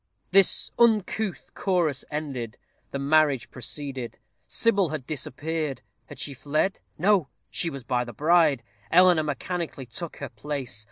[0.31, 2.57] This uncouth chorus ended,
[2.89, 4.17] the marriage proceeded.
[4.47, 5.83] Sybil had disappeared.
[6.07, 6.79] Had she fled?
[6.97, 7.27] No!
[7.51, 8.63] she was by the bride.
[8.91, 10.79] Eleanor mechanically took her place.